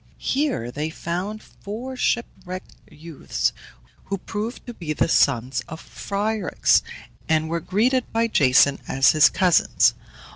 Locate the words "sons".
5.07-5.61